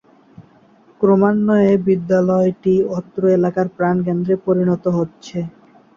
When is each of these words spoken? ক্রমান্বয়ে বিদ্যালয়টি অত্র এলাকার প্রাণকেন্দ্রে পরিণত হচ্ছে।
ক্রমান্বয়ে 1.01 1.71
বিদ্যালয়টি 1.85 2.73
অত্র 2.97 3.21
এলাকার 3.37 3.67
প্রাণকেন্দ্রে 3.77 4.35
পরিণত 4.45 4.83
হচ্ছে। 4.97 5.37